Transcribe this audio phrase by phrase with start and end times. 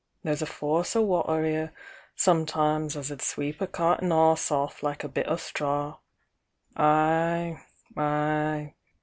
[0.23, 1.73] There's a force o' water 'ere
[2.15, 5.97] sometimes as 'ud sweep a cart an' 'ess off like a bit o' straw!
[6.75, 7.61] Ay,
[7.95, 8.73] ay!